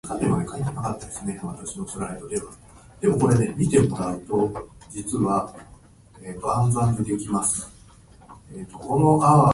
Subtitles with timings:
[0.01, 0.01] 同じ考えや心をもった者は、相手の言動に気持ちが通じ合い、互いに相応じ合うということ。
[0.01, 0.01] また、人の歌声や笛・琴の音などが、あたかも竜やとらのさけび声が天空にとどろき渡るように響くことをいう。